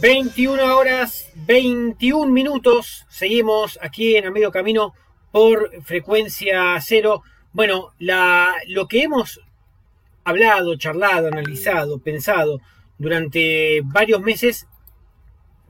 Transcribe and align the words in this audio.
21 0.00 0.76
horas 0.76 1.30
21 1.46 2.30
minutos. 2.30 3.06
Seguimos 3.08 3.78
aquí 3.80 4.16
en 4.16 4.24
el 4.24 4.32
medio 4.32 4.50
camino 4.50 4.94
por 5.32 5.82
frecuencia 5.82 6.78
cero. 6.80 7.22
Bueno, 7.52 7.92
la, 7.98 8.52
lo 8.68 8.88
que 8.88 9.02
hemos 9.04 9.40
hablado, 10.24 10.76
charlado, 10.76 11.28
analizado, 11.28 11.98
pensado 11.98 12.60
durante 12.98 13.80
varios 13.84 14.20
meses 14.20 14.66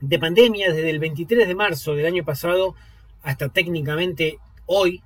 de 0.01 0.19
pandemia, 0.19 0.73
desde 0.73 0.89
el 0.89 0.99
23 0.99 1.47
de 1.47 1.55
marzo 1.55 1.95
del 1.95 2.07
año 2.07 2.25
pasado 2.25 2.75
hasta 3.23 3.47
técnicamente 3.47 4.39
hoy, 4.65 5.01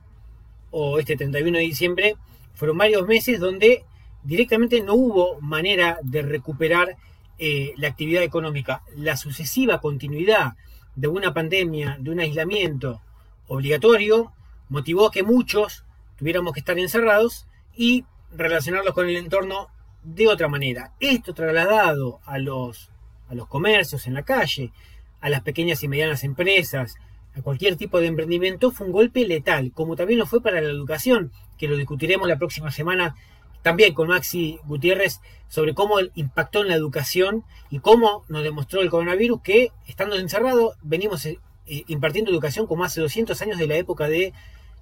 o 0.71 0.97
este 0.97 1.15
31 1.15 1.59
de 1.59 1.63
diciembre, 1.63 2.15
fueron 2.55 2.77
varios 2.77 3.07
meses 3.07 3.39
donde 3.39 3.83
directamente 4.23 4.81
no 4.81 4.95
hubo 4.95 5.39
manera 5.41 5.99
de 6.01 6.23
recuperar 6.23 6.97
eh, 7.43 7.73
la 7.77 7.87
actividad 7.87 8.21
económica. 8.21 8.83
La 8.95 9.17
sucesiva 9.17 9.81
continuidad 9.81 10.53
de 10.95 11.07
una 11.07 11.33
pandemia, 11.33 11.97
de 11.99 12.11
un 12.11 12.19
aislamiento 12.19 13.01
obligatorio, 13.47 14.31
motivó 14.69 15.09
que 15.09 15.23
muchos 15.23 15.83
tuviéramos 16.17 16.53
que 16.53 16.59
estar 16.59 16.77
encerrados 16.77 17.47
y 17.75 18.05
relacionarlos 18.31 18.93
con 18.93 19.09
el 19.09 19.15
entorno 19.15 19.69
de 20.03 20.27
otra 20.27 20.49
manera. 20.49 20.93
Esto 20.99 21.33
trasladado 21.33 22.19
a 22.25 22.37
los, 22.37 22.91
a 23.27 23.33
los 23.33 23.47
comercios 23.47 24.05
en 24.05 24.13
la 24.13 24.21
calle, 24.21 24.71
a 25.19 25.27
las 25.29 25.41
pequeñas 25.41 25.81
y 25.81 25.87
medianas 25.87 26.23
empresas, 26.23 26.93
a 27.35 27.41
cualquier 27.41 27.75
tipo 27.75 27.99
de 27.99 28.05
emprendimiento, 28.05 28.69
fue 28.69 28.85
un 28.85 28.93
golpe 28.93 29.25
letal, 29.25 29.71
como 29.73 29.95
también 29.95 30.19
lo 30.19 30.27
fue 30.27 30.43
para 30.43 30.61
la 30.61 30.69
educación, 30.69 31.31
que 31.57 31.67
lo 31.67 31.75
discutiremos 31.75 32.27
la 32.27 32.37
próxima 32.37 32.69
semana 32.69 33.15
también 33.61 33.93
con 33.93 34.07
Maxi 34.07 34.59
Gutiérrez 34.65 35.21
sobre 35.47 35.73
cómo 35.73 35.95
impactó 36.15 36.61
en 36.61 36.69
la 36.69 36.75
educación 36.75 37.43
y 37.69 37.79
cómo 37.79 38.23
nos 38.29 38.43
demostró 38.43 38.81
el 38.81 38.89
coronavirus 38.89 39.41
que 39.41 39.71
estando 39.87 40.15
encerrado 40.15 40.75
venimos 40.81 41.25
eh, 41.25 41.39
eh, 41.67 41.83
impartiendo 41.87 42.31
educación 42.31 42.67
como 42.67 42.83
hace 42.83 43.01
200 43.01 43.41
años 43.41 43.57
de 43.57 43.67
la 43.67 43.75
época 43.75 44.07
de 44.07 44.33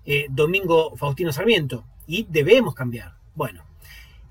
eh, 0.05 0.27
Domingo 0.29 0.95
Faustino 0.95 1.31
Sarmiento 1.31 1.83
y 2.07 2.25
debemos 2.29 2.73
cambiar. 2.75 3.13
Bueno, 3.35 3.63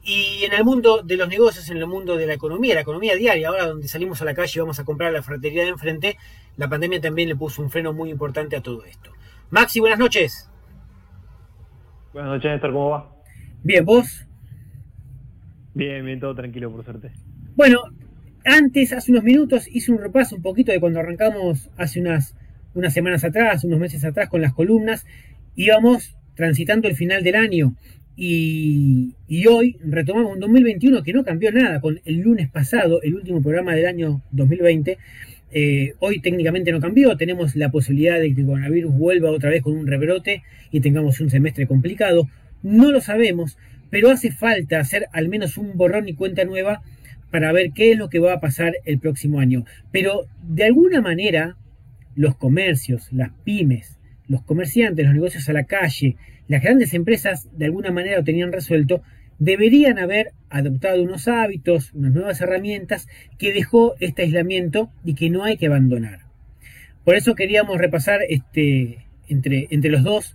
y 0.03 0.45
en 0.45 0.53
el 0.53 0.65
mundo 0.65 1.03
de 1.03 1.17
los 1.17 1.29
negocios, 1.29 1.69
en 1.71 1.77
el 1.77 1.87
mundo 1.87 2.17
de 2.17 2.27
la 2.27 2.35
economía, 2.35 2.75
la 2.75 2.81
economía 2.81 3.15
diaria, 3.15 3.49
ahora 3.49 3.67
donde 3.67 3.89
salimos 3.89 4.23
a 4.23 4.25
la 4.25 4.35
calle 4.35 4.53
y 4.55 4.61
vamos 4.61 4.79
a 4.79 4.85
comprar 4.85 5.13
la 5.13 5.23
fratería 5.23 5.65
de 5.65 5.69
enfrente, 5.69 6.17
la 6.57 6.69
pandemia 6.69 7.01
también 7.01 7.29
le 7.29 7.37
puso 7.37 7.63
un 7.63 7.71
freno 7.71 7.93
muy 7.93 8.11
importante 8.11 8.57
a 8.57 8.63
todo 8.63 8.85
esto. 8.85 9.13
Maxi, 9.51 9.81
buenas 9.81 9.99
noches. 9.99 10.51
Buenas 12.13 12.33
noches, 12.33 12.51
Néstor, 12.51 12.73
¿cómo 12.73 12.91
va? 12.91 13.11
Bien, 13.63 13.85
¿vos? 13.85 14.28
Bien, 15.79 16.05
bien, 16.05 16.19
todo 16.19 16.35
tranquilo, 16.35 16.73
por 16.73 16.85
suerte. 16.85 17.13
Bueno, 17.55 17.79
antes, 18.45 18.93
hace 18.93 19.13
unos 19.13 19.23
minutos, 19.23 19.69
hice 19.73 19.93
un 19.93 19.99
repaso 19.99 20.35
un 20.35 20.43
poquito 20.43 20.73
de 20.73 20.81
cuando 20.81 20.99
arrancamos 20.99 21.71
hace 21.77 22.01
unas, 22.01 22.35
unas 22.75 22.93
semanas 22.93 23.23
atrás, 23.23 23.63
unos 23.63 23.79
meses 23.79 24.05
atrás 24.05 24.29
con 24.29 24.41
las 24.41 24.53
columnas. 24.53 25.07
Íbamos 25.55 26.17
transitando 26.35 26.89
el 26.89 26.97
final 26.97 27.23
del 27.23 27.37
año 27.37 27.77
y, 28.17 29.15
hoy 29.49 29.77
retomamos 29.85 30.33
un 30.33 30.41
2021 30.41 31.05
que 31.05 31.13
no 31.13 31.23
cambió 31.23 31.53
nada 31.53 31.81
con 31.81 32.01
el 32.05 32.23
lunes 32.23 32.51
pasado, 32.51 33.01
el 33.03 33.15
último 33.15 33.41
programa 33.41 33.77
del 33.77 33.87
año 33.87 34.21
2020. 34.33 34.99
Eh, 35.53 35.95
hoy 36.01 36.19
técnicamente 36.21 36.73
no 36.73 36.81
cambió, 36.81 37.17
tenemos 37.17 37.55
la 37.55 37.71
posibilidad 37.71 38.19
de 38.19 38.35
que 38.35 38.41
el 38.41 38.47
coronavirus 38.49 38.93
vuelva 38.95 39.31
otra 39.31 39.51
vez 39.51 39.63
con 39.63 39.77
un 39.77 39.87
rebrote 39.87 40.43
y 40.73 40.81
tengamos 40.81 41.21
un 41.21 41.31
semestre 41.31 41.69
complicado. 41.69 42.29
No 42.65 42.91
lo 42.91 43.01
sabemos, 43.01 43.57
pero 43.91 44.11
hace 44.11 44.31
falta 44.31 44.81
hacer 44.81 45.07
al 45.13 45.29
menos 45.29 45.57
un 45.57 45.77
borrón 45.77 46.09
y 46.09 46.15
cuenta 46.15 46.45
nueva 46.45 46.83
para 47.31 47.53
ver 47.53 47.73
qué 47.73 47.93
es 47.93 47.99
lo 47.99 48.09
que 48.09 48.19
va 48.19 48.35
a 48.35 48.41
pasar 48.41 48.75
el 48.85 48.99
próximo 48.99 49.41
año. 49.41 49.65
Pero 49.93 50.27
de 50.43 50.65
alguna 50.65 51.01
manera, 51.01 51.57
los 52.15 52.37
comercios, 52.37 53.13
las 53.13 53.31
pymes, 53.45 53.99
los 54.27 54.43
comerciantes, 54.43 55.05
los 55.05 55.15
negocios 55.15 55.49
a 55.49 55.53
la 55.53 55.65
calle, 55.65 56.17
las 56.49 56.63
grandes 56.63 56.95
empresas 56.95 57.49
de 57.57 57.67
alguna 57.67 57.91
manera 57.91 58.19
lo 58.19 58.25
tenían 58.25 58.53
resuelto, 58.53 59.03
deberían 59.39 59.99
haber 59.99 60.33
adoptado 60.51 61.03
unos 61.03 61.29
hábitos, 61.29 61.93
unas 61.93 62.13
nuevas 62.13 62.41
herramientas 62.41 63.07
que 63.39 63.53
dejó 63.53 63.95
este 64.01 64.23
aislamiento 64.23 64.91
y 65.05 65.15
que 65.15 65.31
no 65.31 65.45
hay 65.45 65.57
que 65.57 65.67
abandonar. 65.67 66.21
Por 67.05 67.15
eso 67.15 67.35
queríamos 67.35 67.79
repasar 67.79 68.21
este, 68.29 69.07
entre, 69.29 69.69
entre 69.71 69.91
los 69.91 70.03
dos 70.03 70.35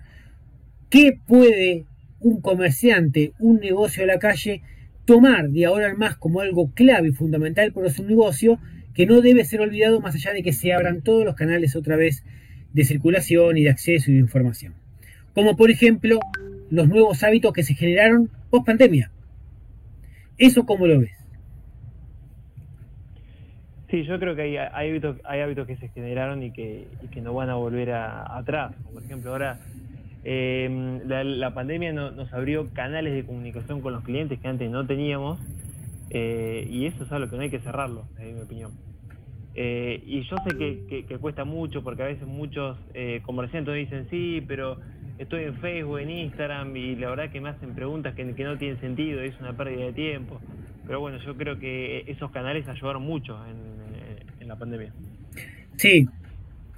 qué 0.90 1.18
puede 1.28 1.86
un 2.24 2.42
comerciante, 2.42 3.34
un 3.38 3.60
negocio 3.60 4.04
a 4.04 4.08
la 4.08 4.18
calle, 4.18 4.62
tomar 5.06 5.50
de 5.50 5.66
ahora 5.66 5.90
en 5.90 5.98
más 5.98 6.16
como 6.16 6.42
algo 6.42 6.72
clave 6.74 7.10
y 7.10 7.12
fundamental 7.12 7.72
para 7.74 7.90
su 7.90 8.04
negocio, 8.06 8.60
que 8.96 9.06
no 9.06 9.22
debe 9.22 9.44
ser 9.46 9.62
olvidado 9.62 10.00
más 10.00 10.16
allá 10.16 10.34
de 10.34 10.44
que 10.44 10.54
se 10.54 10.74
abran 10.74 11.02
todos 11.02 11.26
los 11.26 11.36
canales 11.36 11.76
otra 11.76 11.96
vez 11.96 12.24
de 12.74 12.86
circulación 12.86 13.58
y 13.58 13.64
de 13.64 13.70
acceso 13.70 14.10
y 14.10 14.16
de 14.16 14.20
información. 14.20 14.74
Como 15.34 15.56
por 15.56 15.70
ejemplo 15.70 16.20
los 16.70 16.88
nuevos 16.88 17.24
hábitos 17.24 17.54
que 17.54 17.64
se 17.64 17.76
generaron 17.76 18.30
post 18.50 18.66
pandemia. 18.66 19.12
¿Eso 20.38 20.66
cómo 20.66 20.88
lo 20.88 21.00
ves? 21.00 21.12
Sí, 23.90 24.04
yo 24.06 24.20
creo 24.20 24.36
que 24.36 24.42
hay, 24.42 24.58
hábitos, 24.58 25.18
hay 25.24 25.42
hábitos 25.42 25.68
que 25.68 25.76
se 25.76 25.88
generaron 25.90 26.42
y 26.42 26.52
que, 26.52 26.88
no 27.22 27.36
van 27.36 27.52
a 27.52 27.56
volver 27.56 27.92
atrás. 27.92 28.74
Por 28.92 29.04
ejemplo, 29.04 29.32
ahora 29.32 29.60
eh, 30.24 31.02
la, 31.06 31.54
pandemia 31.54 31.92
nos 31.94 32.32
abrió 32.34 32.74
canales 32.74 33.14
de 33.14 33.26
comunicación 33.26 33.82
con 33.82 33.94
los 33.94 34.04
clientes 34.04 34.40
que 34.40 34.48
antes 34.48 34.70
no 34.72 34.86
teníamos 34.86 35.40
eh, 36.14 36.68
y 36.70 36.86
eso 36.86 37.04
es 37.04 37.12
algo 37.12 37.30
que 37.30 37.36
no 37.36 37.42
hay 37.42 37.50
que 37.50 37.60
cerrarlo, 37.60 38.06
en 38.20 38.36
mi 38.36 38.42
opinión. 38.42 38.72
Eh, 39.56 40.02
y 40.06 40.22
yo 40.24 40.36
sé 40.48 40.56
que, 40.58 41.18
cuesta 41.20 41.44
mucho 41.44 41.84
porque 41.84 42.04
a 42.04 42.06
veces 42.06 42.28
muchos 42.28 42.78
eh, 42.94 43.22
comerciantes 43.24 43.76
dicen 43.76 44.08
sí, 44.10 44.44
pero 44.48 44.78
estoy 45.18 45.44
en 45.44 45.56
Facebook, 45.58 46.00
en 46.00 46.10
Instagram 46.12 46.76
y 46.76 46.96
la 46.96 47.10
verdad 47.10 47.32
que 47.32 47.42
me 47.42 47.50
hacen 47.50 47.74
preguntas 47.74 48.16
que, 48.16 48.26
no 48.26 48.58
tienen 48.58 48.80
sentido, 48.80 49.22
es 49.22 49.40
una 49.40 49.58
pérdida 49.58 49.86
de 49.86 49.94
tiempo. 49.94 50.40
Pero 50.86 51.00
bueno, 51.00 51.18
yo 51.26 51.36
creo 51.36 51.60
que 51.60 52.04
esos 52.08 52.30
canales 52.32 52.68
ayudaron 52.68 53.04
mucho 53.04 53.38
en 54.40 54.48
la 54.48 54.56
pandemia. 54.58 54.94
Sí, 55.78 56.08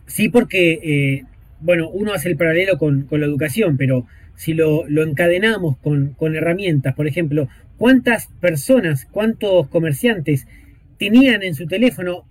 sí 0.05 0.29
porque 0.29 1.25
bueno, 1.59 1.89
uno 1.89 2.13
hace 2.13 2.29
el 2.29 2.37
paralelo 2.37 2.77
con, 2.77 3.07
la 3.09 3.25
educación, 3.25 3.77
pero 3.77 4.05
si 4.35 4.53
lo, 4.53 4.85
encadenamos 4.87 5.77
con, 5.77 6.35
herramientas, 6.35 6.95
por 6.95 7.07
ejemplo, 7.07 7.47
¿cuántas 7.77 8.27
personas, 8.41 9.05
cuántos 9.09 9.67
comerciantes 9.69 10.47
tenían 10.97 11.43
en 11.43 11.55
su 11.55 11.67
teléfono? 11.67 12.25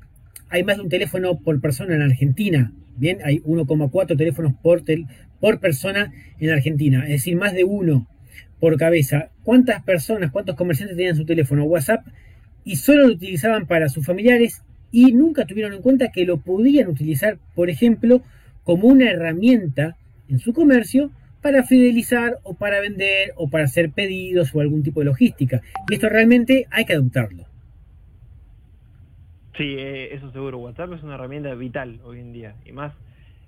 Hay 0.51 0.63
más 0.63 0.77
de 0.77 0.83
un 0.83 0.89
teléfono 0.89 1.39
por 1.39 1.61
persona 1.61 1.95
en 1.95 2.03
Argentina, 2.03 2.73
¿bien? 2.97 3.19
Hay 3.25 3.41
1,4 3.41 4.17
teléfonos 4.17 4.53
por, 4.63 4.83
por 5.41 5.61
persona 5.61 6.13
en 6.39 6.51
Argentina, 6.51 7.03
es 7.05 7.11
decir, 7.11 7.37
más 7.37 7.55
de 7.55 7.65
uno 7.65 8.07
por 8.61 8.77
cabeza. 8.77 9.31
¿Cuántas 9.43 9.83
personas, 9.83 10.31
cuántos 10.31 10.55
comerciantes 10.55 10.97
tenían 10.97 11.17
su 11.17 11.25
teléfono 11.25 11.65
WhatsApp 11.65 12.07
y 12.65 12.77
solo 12.77 13.09
lo 13.09 13.15
utilizaban 13.15 13.67
para 13.67 13.89
sus 13.89 14.07
familiares 14.07 14.63
y 14.91 15.13
nunca 15.13 15.45
tuvieron 15.45 15.73
en 15.73 15.83
cuenta 15.83 16.13
que 16.13 16.25
lo 16.25 16.39
podían 16.39 16.89
utilizar, 16.89 17.39
por 17.55 17.69
ejemplo, 17.69 18.23
como 18.65 18.89
una 18.89 19.11
herramienta 19.11 19.97
en 20.29 20.39
su 20.39 20.53
comercio 20.53 21.11
para 21.43 21.63
fidelizar 21.63 22.39
o 22.43 22.55
para 22.55 22.81
vender 22.81 23.33
o 23.37 23.49
para 23.51 23.65
hacer 23.65 23.91
pedidos 23.91 24.55
o 24.55 24.61
algún 24.61 24.83
tipo 24.83 25.01
de 25.01 25.07
logística. 25.07 25.61
Y 25.91 25.95
esto 25.95 26.09
realmente 26.09 26.67
hay 26.71 26.87
que 26.87 26.95
adoptarlo. 26.95 27.45
Sí, 29.57 29.77
eh, 29.79 30.15
eso 30.15 30.33
seguro. 30.33 30.59
WhatsApp 30.59 30.95
es 30.95 31.03
una 31.03 31.15
herramienta 31.15 31.55
vital 31.55 32.01
hoy 32.03 32.21
en 32.21 32.33
día. 32.33 32.55
Y 32.65 32.73
más 32.73 32.93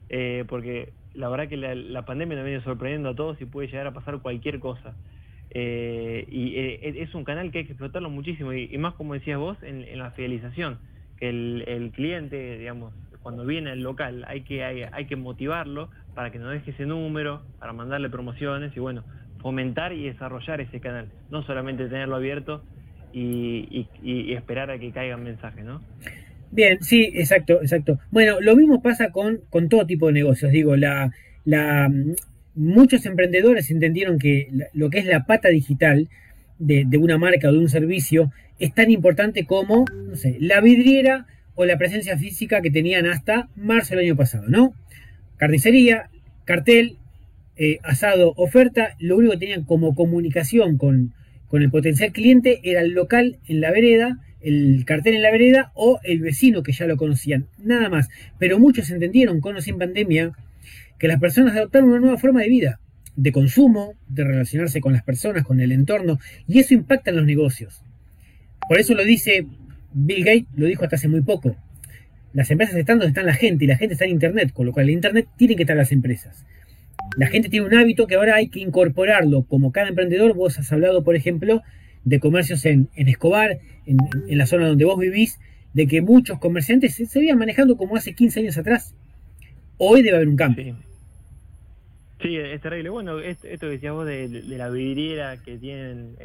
eh, 0.08 0.44
porque 0.46 0.92
la 1.14 1.28
verdad 1.28 1.48
que 1.48 1.56
la, 1.56 2.04
pandemia 2.04 2.36
nos 2.36 2.44
viene 2.44 2.62
sorprendiendo 2.62 3.08
a 3.08 3.14
todos 3.14 3.40
y 3.40 3.46
puede 3.46 3.68
llegar 3.68 3.86
a 3.86 3.94
pasar 3.94 4.20
cualquier 4.20 4.60
cosa. 4.60 4.94
Eh, 5.50 6.26
y 6.30 7.00
es 7.00 7.14
un 7.14 7.24
canal 7.24 7.50
que 7.50 7.58
hay 7.58 7.64
que 7.64 7.72
explotarlo 7.72 8.10
muchísimo. 8.10 8.52
Y, 8.52 8.76
más 8.78 8.94
como 8.94 9.14
decías 9.14 9.38
vos, 9.38 9.56
en, 9.62 9.98
la 9.98 10.10
fidelización. 10.10 10.78
Que 11.18 11.30
el, 11.30 11.64
el 11.66 11.92
cliente, 11.92 12.58
digamos, 12.58 12.92
cuando 13.26 13.44
viene 13.44 13.70
al 13.72 13.80
local 13.80 14.24
hay 14.28 14.42
que, 14.42 14.62
hay, 14.62 15.06
que 15.06 15.16
motivarlo 15.16 15.90
para 16.14 16.30
que 16.30 16.38
no 16.38 16.48
deje 16.48 16.70
ese 16.70 16.86
número, 16.86 17.42
para 17.58 17.72
mandarle 17.72 18.08
promociones 18.08 18.70
y 18.76 18.78
bueno, 18.78 19.02
fomentar 19.40 19.92
y 19.92 20.04
desarrollar 20.04 20.60
ese 20.60 20.78
canal, 20.78 21.08
no 21.28 21.42
solamente 21.42 21.88
tenerlo 21.88 22.14
abierto 22.14 22.62
y, 23.12 23.88
esperar 24.32 24.70
a 24.70 24.78
que 24.78 24.92
caigan 24.92 25.24
mensajes, 25.24 25.64
¿no? 25.64 25.82
Bien, 26.52 26.80
sí, 26.84 27.10
exacto, 27.14 27.54
exacto. 27.54 27.98
Bueno, 28.12 28.40
lo 28.40 28.54
mismo 28.54 28.80
pasa 28.80 29.10
con, 29.10 29.40
con 29.50 29.68
todo 29.68 29.86
tipo 29.86 30.06
de 30.06 30.12
negocios. 30.12 30.52
Digo, 30.52 30.76
la, 30.76 31.10
la, 31.44 31.90
muchos 32.54 33.06
emprendedores 33.06 33.72
entendieron 33.72 34.20
que 34.20 34.50
lo 34.72 34.88
que 34.88 35.00
es 35.00 35.06
la 35.06 35.26
pata 35.26 35.48
digital 35.48 36.08
de, 36.60 36.84
de, 36.86 36.96
una 36.96 37.18
marca 37.18 37.48
o 37.48 37.52
de 37.52 37.58
un 37.58 37.68
servicio 37.68 38.30
es 38.60 38.72
tan 38.72 38.88
importante 38.92 39.46
como, 39.46 39.84
no 40.06 40.14
sé, 40.14 40.36
la 40.38 40.60
vidriera 40.60 41.26
o 41.56 41.64
la 41.64 41.76
presencia 41.76 42.16
física 42.16 42.62
que 42.62 42.70
tenían 42.70 43.06
hasta 43.06 43.48
marzo 43.56 43.96
del 43.96 44.04
año 44.04 44.16
pasado, 44.16 44.44
¿no? 44.46 44.74
Carnicería, 45.36 46.10
cartel, 46.44 46.98
eh, 47.56 47.78
asado, 47.82 48.34
oferta, 48.36 48.94
lo 49.00 49.16
único 49.16 49.32
que 49.32 49.38
tenían 49.38 49.64
como 49.64 49.94
comunicación 49.94 50.76
con, 50.76 51.12
el 51.52 51.70
potencial 51.70 52.12
cliente 52.12 52.60
era 52.64 52.82
el 52.82 52.90
local 52.90 53.38
en 53.48 53.62
la 53.62 53.70
vereda 53.70 54.20
el 54.42 54.84
cartel 54.84 55.14
en 55.14 55.22
la 55.22 55.32
vereda 55.32 55.72
o 55.74 55.98
el 56.04 56.20
vecino 56.20 56.62
que 56.62 56.70
ya 56.70 56.86
lo 56.86 56.96
conocían, 56.96 57.46
nada 57.58 57.88
más. 57.88 58.08
Pero 58.38 58.60
muchos 58.60 58.90
entendieron 58.90 59.40
con 59.40 59.56
o 59.56 59.60
sin 59.60 59.76
pandemia 59.76 60.32
que 60.98 61.08
las 61.08 61.18
personas 61.18 61.56
adoptaron 61.56 61.88
una 61.88 61.98
nueva 61.98 62.18
forma 62.18 62.42
de 62.42 62.48
vida, 62.48 62.78
de 63.16 63.32
consumo, 63.32 63.94
de 64.06 64.22
relacionarse 64.22 64.80
con 64.80 64.92
las 64.92 65.02
personas, 65.02 65.44
con 65.44 65.60
el 65.60 65.72
entorno, 65.72 66.20
y 66.46 66.60
eso 66.60 66.74
impacta 66.74 67.10
en 67.10 67.16
los 67.16 67.26
negocios. 67.26 67.82
Por 68.68 68.78
eso 68.78 68.94
lo 68.94 69.04
dice 69.04 69.46
Bill 69.98 70.24
Gates, 70.24 70.46
lo 70.54 70.66
dijo 70.66 70.84
hasta 70.84 70.96
hace 70.96 71.08
muy 71.08 71.22
poco. 71.22 71.56
Las 72.32 72.50
empresas 72.50 72.76
están 72.76 72.98
donde 72.98 73.08
están 73.08 73.26
la 73.26 73.34
gente 73.34 73.64
y 73.64 73.68
la 73.68 73.76
gente 73.76 73.94
está 73.94 74.04
en 74.04 74.10
Internet, 74.10 74.52
con 74.52 74.66
lo 74.66 74.72
cual 74.72 74.88
en 74.88 74.94
Internet 74.94 75.26
tienen 75.36 75.56
que 75.56 75.62
estar 75.62 75.76
las 75.76 75.90
empresas. 75.90 76.44
La 77.16 77.28
gente 77.28 77.48
tiene 77.48 77.66
un 77.66 77.74
hábito 77.74 78.06
que 78.06 78.14
ahora 78.14 78.34
hay 78.34 78.48
que 78.48 78.60
incorporarlo. 78.60 79.44
Como 79.44 79.72
cada 79.72 79.88
emprendedor, 79.88 80.34
vos 80.34 80.58
has 80.58 80.70
hablado, 80.70 81.02
por 81.02 81.16
ejemplo, 81.16 81.62
de 82.04 82.20
comercios 82.20 82.66
en, 82.66 82.90
Escobar, 82.94 83.58
en, 83.86 83.98
la 84.28 84.46
zona 84.46 84.68
donde 84.68 84.84
vos 84.84 84.98
vivís, 84.98 85.38
de 85.72 85.86
que 85.86 86.02
muchos 86.02 86.38
comerciantes 86.38 86.94
se, 86.94 87.06
se 87.06 87.34
manejando 87.34 87.76
como 87.76 87.96
hace 87.96 88.14
15 88.14 88.40
años 88.40 88.58
atrás. 88.58 88.94
Hoy 89.78 90.02
debe 90.02 90.16
haber 90.16 90.28
un 90.28 90.36
cambio. 90.36 90.76
Sí, 92.20 92.36
es 92.36 92.60
terrible. 92.60 92.90
Bueno, 92.90 93.18
esto, 93.18 93.46
que 93.48 93.66
decías 93.66 93.92
vos 93.92 94.06
de, 94.06 94.28
la 94.46 94.70
vidriera 94.70 95.36
que 95.42 95.58
tienen 95.58 96.16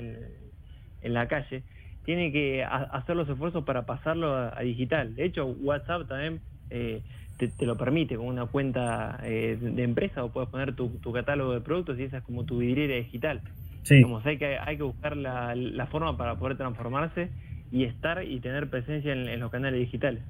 en, 1.01 1.13
la 1.13 1.27
calle, 1.27 1.63
tiene 2.05 2.31
que 2.31 2.63
hacer 2.63 3.15
los 3.15 3.29
esfuerzos 3.29 3.63
para 3.63 3.85
pasarlo 3.85 4.35
a, 4.35 4.59
digital. 4.61 5.15
De 5.15 5.25
hecho, 5.25 5.45
WhatsApp 5.45 6.07
también 6.07 6.41
eh, 6.69 7.01
te, 7.37 7.65
lo 7.65 7.77
permite 7.77 8.15
con 8.15 8.27
una 8.27 8.45
cuenta 8.45 9.19
eh, 9.23 9.57
de 9.59 9.83
empresa 9.83 10.23
o 10.23 10.31
puedes 10.31 10.49
poner 10.49 10.75
tu, 10.75 10.99
catálogo 11.11 11.53
de 11.53 11.61
productos 11.61 11.99
y 11.99 12.03
esa 12.03 12.17
es 12.17 12.23
como 12.23 12.43
tu 12.43 12.59
vidriera 12.59 12.95
digital. 12.95 13.41
Sí. 13.83 14.01
Como 14.01 14.21
hay 14.23 14.37
que, 14.37 14.57
hay 14.57 14.77
que 14.77 14.83
buscar 14.83 15.17
la, 15.17 15.87
forma 15.91 16.17
para 16.17 16.35
poder 16.35 16.57
transformarse 16.57 17.29
y 17.71 17.85
estar 17.85 18.23
y 18.23 18.39
tener 18.39 18.69
presencia 18.69 19.13
en, 19.13 19.39
los 19.39 19.51
canales 19.51 19.79
digitales. 19.79 20.21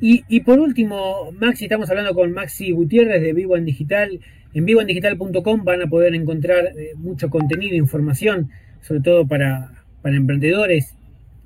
Y, 0.00 0.24
y, 0.28 0.40
por 0.40 0.58
último, 0.58 1.30
Maxi, 1.38 1.64
estamos 1.64 1.88
hablando 1.90 2.14
con 2.14 2.32
Maxi 2.32 2.72
Gutiérrez 2.72 3.22
de 3.22 3.32
Vivo 3.32 3.56
en 3.56 3.64
Digital. 3.64 4.20
En 4.52 4.64
vivoendigital.com 4.64 5.64
van 5.64 5.82
a 5.82 5.86
poder 5.86 6.14
encontrar 6.14 6.72
eh, 6.76 6.94
mucho 6.96 7.30
contenido, 7.30 7.76
información, 7.76 8.50
sobre 8.80 9.00
todo 9.00 9.26
para, 9.26 9.70
para 10.02 10.16
emprendedores 10.16 10.96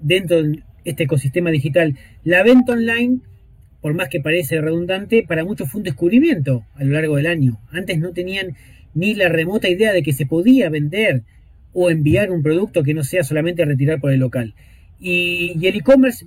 dentro 0.05 0.43
de 0.43 0.63
este 0.85 1.05
ecosistema 1.05 1.51
digital. 1.51 1.97
La 2.23 2.43
venta 2.43 2.73
online 2.73 3.21
por 3.85 3.93
más 3.93 4.09
que 4.09 4.19
parece 4.19 4.63
redundante, 4.63 5.25
para 5.29 5.45
muchos 5.45 5.71
fue 5.71 5.81
un 5.81 5.85
descubrimiento 5.85 6.65
a 6.75 6.85
lo 6.85 6.93
largo 6.93 7.17
del 7.17 7.27
año. 7.27 7.61
Antes 7.71 7.99
no 7.99 8.15
tenían 8.15 8.57
ni 8.95 9.13
la 9.13 9.29
remota 9.29 9.69
idea 9.69 9.93
de 9.93 10.03
que 10.03 10.15
se 10.15 10.25
podía 10.25 10.71
vender 10.71 11.21
o 11.75 11.91
enviar 11.91 12.31
un 12.31 12.43
producto 12.43 12.83
que 12.83 12.95
no 12.95 13.05
sea 13.05 13.25
solamente 13.25 13.63
retirar 13.63 14.01
por 14.01 14.11
el 14.11 14.21
local. 14.21 14.55
Y, 14.99 15.67
el 15.67 15.77
e-commerce, 15.77 16.25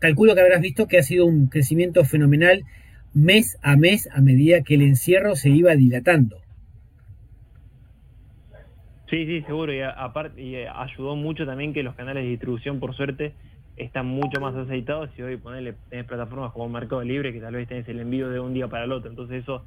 calculo 0.00 0.34
que 0.34 0.40
habrás 0.40 0.60
visto 0.60 0.88
que 0.88 0.98
ha 0.98 1.04
sido 1.04 1.26
un 1.26 1.46
crecimiento 1.46 2.04
fenomenal 2.04 2.64
mes 3.14 3.56
a 3.62 3.76
mes 3.76 4.08
a 4.12 4.20
medida 4.20 4.62
que 4.62 4.74
el 4.74 4.82
encierro 4.82 5.36
se 5.36 5.50
iba 5.50 5.76
dilatando. 5.76 6.42
Sí, 9.10 9.26
sí, 9.26 9.42
seguro. 9.42 9.74
Y, 9.74 9.80
aparte, 9.82 10.40
y 10.40 10.54
eh, 10.54 10.68
ayudó 10.68 11.16
mucho 11.16 11.44
también 11.44 11.74
que 11.74 11.82
los 11.82 11.96
canales 11.96 12.22
de 12.22 12.30
distribución, 12.30 12.78
por 12.78 12.94
suerte, 12.94 13.34
están 13.76 14.06
mucho 14.06 14.40
más 14.40 14.54
aceitados 14.54 15.10
y 15.18 15.22
hoy 15.22 15.36
ponerle 15.36 15.74
tenés 15.88 16.06
plataformas 16.06 16.52
como 16.52 16.68
Mercado 16.68 17.02
Libre 17.02 17.32
que 17.32 17.40
tal 17.40 17.54
vez 17.54 17.66
tenés 17.66 17.88
el 17.88 17.98
envío 17.98 18.28
de 18.28 18.38
un 18.38 18.54
día 18.54 18.68
para 18.68 18.84
el 18.84 18.92
otro. 18.92 19.10
Entonces 19.10 19.42
eso 19.42 19.64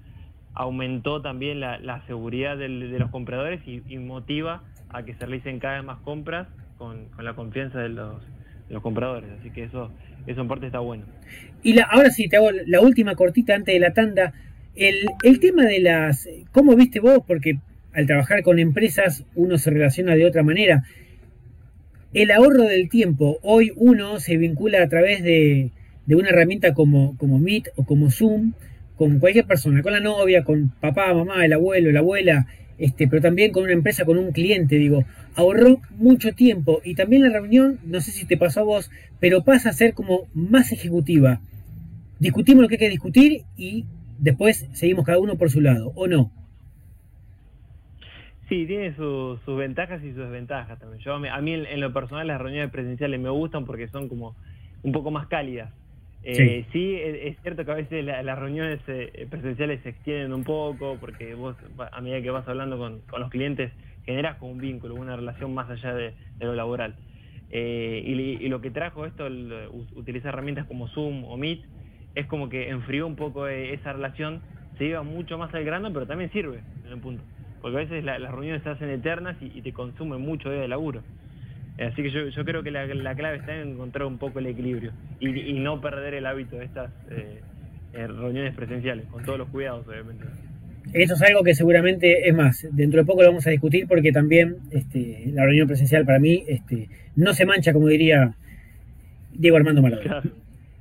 aumentó 0.54 1.22
también 1.22 1.60
la, 1.60 2.04
seguridad 2.08 2.58
de 2.58 2.70
los 2.70 3.10
compradores 3.10 3.60
y, 3.66 3.98
motiva 3.98 4.62
a 4.90 5.04
que 5.04 5.14
se 5.16 5.26
realicen 5.26 5.60
cada 5.60 5.78
vez 5.78 5.84
más 5.84 6.00
compras 6.02 6.48
con, 6.78 7.08
la 7.20 7.34
confianza 7.34 7.80
de 7.80 7.90
los, 7.90 8.22
compradores. 8.82 9.30
Así 9.40 9.50
que 9.50 9.64
eso, 9.64 9.92
eso 10.26 10.42
en 10.42 10.48
parte 10.48 10.68
está 10.68 10.80
bueno. 10.80 11.06
Y 11.64 11.74
la, 11.74 11.84
ahora 11.84 12.12
sí, 12.12 12.30
te 12.30 12.38
hago 12.38 12.50
la 12.52 12.82
última 12.82 13.16
cortita 13.16 13.56
antes 13.56 13.74
de 13.74 13.80
la 13.80 13.94
tanda. 13.94 14.34
El, 14.76 15.06
el 15.24 15.40
tema 15.40 15.64
de 15.64 15.80
las... 15.80 16.30
¿Cómo 16.52 16.76
viste 16.76 17.00
vos? 17.00 17.20
Porque 17.28 17.60
al 17.94 18.08
trabajar 18.08 18.44
con 18.44 18.60
empresas 18.60 19.24
uno 19.36 19.58
se 19.58 19.70
relaciona 19.70 20.16
de 20.16 20.26
otra 20.26 20.44
manera 20.44 20.84
el 22.14 22.32
ahorro 22.32 22.64
del 22.64 22.90
tiempo. 22.90 23.40
Hoy 23.42 23.74
uno 23.76 24.20
se 24.20 24.38
vincula 24.38 24.84
a 24.84 24.88
través 24.88 25.24
de, 25.24 25.72
una 26.08 26.30
herramienta 26.30 26.74
como, 26.74 27.18
como 27.18 27.40
Meet 27.40 27.70
o 27.76 27.86
como 27.86 28.12
Zoom 28.12 28.54
con 28.96 29.20
cualquier 29.20 29.46
persona, 29.46 29.82
con 29.82 29.94
la 29.94 30.00
novia, 30.00 30.44
con 30.44 30.70
papá, 30.80 31.14
mamá, 31.14 31.44
el 31.46 31.54
abuelo, 31.54 31.92
la 31.92 32.00
abuela, 32.00 32.46
este, 32.78 33.08
pero 33.08 33.22
también 33.22 33.52
con 33.52 33.64
una 33.64 33.74
empresa, 33.74 34.06
con 34.06 34.20
un 34.20 34.32
cliente, 34.32 34.76
digo, 34.76 35.04
ahorró 35.36 35.82
mucho 35.98 36.34
tiempo 36.34 36.80
y 36.84 36.94
también 36.94 37.24
la 37.24 37.30
reunión, 37.30 37.80
no 37.86 38.02
sé 38.02 38.12
si 38.12 38.26
te 38.26 38.38
pasó 38.38 38.60
a 38.60 38.64
vos, 38.64 38.92
pero 39.20 39.44
pasa 39.44 39.70
a 39.70 39.74
ser 39.74 39.96
como 39.96 40.28
más 40.36 40.72
ejecutiva. 40.72 41.42
Discutimos 42.20 42.62
lo 42.62 42.70
que 42.70 42.76
hay 42.76 42.80
que 42.80 42.90
discutir 42.90 43.42
y 43.58 43.86
después 44.20 44.68
seguimos 44.74 45.06
cada 45.06 45.18
uno 45.18 45.38
por 45.38 45.50
su 45.50 45.60
lado, 45.60 45.92
¿o 45.96 46.08
no? 46.08 46.32
Sí, 48.50 48.66
tiene 48.66 48.94
sus 48.96 49.40
ventajas 49.46 50.04
y 50.04 50.10
sus 50.10 50.18
desventajas 50.18 50.80
también. 50.80 51.02
Yo, 51.02 51.14
a 51.14 51.42
mí, 51.42 51.54
en, 51.54 51.80
lo 51.80 51.94
personal 51.94 52.28
las 52.28 52.42
reuniones 52.42 52.72
presenciales 52.72 53.20
me 53.20 53.30
gustan 53.30 53.66
porque 53.66 53.88
son 53.88 54.10
como 54.10 54.36
un 54.84 54.92
poco 54.92 55.12
más 55.12 55.28
cálidas. 55.28 55.72
Eh, 56.24 56.66
sí, 56.72 56.96
es, 56.96 57.38
cierto 57.42 57.66
que 57.66 57.72
a 57.72 57.76
veces 57.76 58.04
las 58.04 58.40
reuniones 58.40 58.80
eh, 58.88 59.28
presenciales 59.30 59.82
se 59.84 59.90
extienden 59.90 60.34
un 60.34 60.46
poco 60.46 60.98
porque 60.98 61.36
vos 61.36 61.56
a 61.92 62.00
medida 62.00 62.22
que 62.22 62.30
vas 62.30 62.48
hablando 62.48 62.78
con, 62.78 63.02
los 63.20 63.30
clientes 63.30 63.74
generas 64.06 64.38
como 64.38 64.54
un 64.54 64.58
vínculo, 64.58 64.96
una 64.96 65.18
relación 65.18 65.54
más 65.54 65.70
allá 65.70 65.94
de, 65.94 66.14
lo 66.40 66.54
laboral. 66.54 66.96
Eh, 67.50 68.04
y, 68.06 68.48
lo 68.50 68.62
que 68.62 68.72
trajo 68.72 69.06
esto, 69.06 69.28
utilizar 69.94 70.34
herramientas 70.34 70.66
como 70.66 70.88
Zoom 70.90 71.24
o 71.26 71.38
Meet, 71.38 71.62
es 72.16 72.26
como 72.28 72.50
que 72.50 72.70
enfrió 72.70 73.08
un 73.08 73.16
poco 73.16 73.48
esa 73.48 73.94
relación, 73.94 74.42
se 74.78 74.86
iba 74.86 75.04
mucho 75.04 75.38
más 75.38 75.54
al 75.54 75.64
grano, 75.64 75.92
pero 75.94 76.08
también 76.08 76.32
sirve 76.32 76.62
en 76.86 76.94
un 76.94 77.02
punto 77.02 77.24
porque 77.64 77.78
a 77.78 77.80
veces 77.80 78.04
las 78.04 78.20
reuniones 78.20 78.62
se 78.62 78.70
hacen 78.70 78.90
eternas 78.90 79.38
y, 79.40 79.62
te 79.62 79.72
consumen 79.72 80.20
mucho 80.20 80.50
de 80.50 80.68
laburo. 80.68 81.02
Así 81.80 82.04
que 82.04 82.12
yo, 82.12 82.44
creo 82.44 82.62
que 82.62 82.72
la, 82.72 83.16
clave 83.16 83.38
está 83.38 83.56
en 83.56 83.70
encontrar 83.70 84.06
un 84.06 84.18
poco 84.18 84.40
el 84.40 84.48
equilibrio 84.48 84.92
y, 85.22 85.54
no 85.54 85.80
perder 85.80 86.16
el 86.16 86.26
hábito 86.26 86.58
de 86.58 86.66
estas 86.66 86.92
eh, 87.10 87.40
eh, 87.94 88.08
reuniones 88.08 88.54
presenciales, 88.54 89.06
con 89.06 89.24
todos 89.24 89.40
los 89.40 89.48
cuidados, 89.48 89.88
obviamente. 89.88 90.26
Eso 90.92 91.14
es 91.14 91.22
algo 91.22 91.42
que 91.42 91.56
seguramente 91.56 92.28
es 92.28 92.36
más. 92.36 92.68
Dentro 92.70 93.00
de 93.00 93.06
poco 93.06 93.22
lo 93.22 93.30
vamos 93.30 93.48
a 93.48 93.52
discutir 93.52 93.88
porque 93.88 94.12
también 94.12 94.58
este, 94.72 95.32
la 95.34 95.46
reunión 95.46 95.66
presencial 95.66 96.06
para 96.06 96.20
mí 96.20 96.44
este, 96.50 96.90
no 97.16 97.34
se 97.34 97.46
mancha, 97.46 97.72
como 97.72 97.88
diría 97.88 98.36
Diego 99.32 99.56
Armando 99.56 99.82
Maradona. 99.82 100.22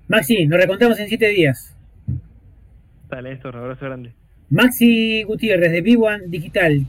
Maxi, 0.08 0.48
nos 0.48 0.60
recontamos 0.60 0.98
en 0.98 1.06
siete 1.06 1.28
días. 1.28 1.76
Dale, 3.08 3.30
esto, 3.30 3.50
un 3.50 3.54
abrazo 3.54 3.84
grande. 3.84 4.14
Maxi 4.52 5.24
Gutiérrez 5.24 5.72
de 5.72 5.80
Vivan 5.80 6.20
Digital. 6.28 6.72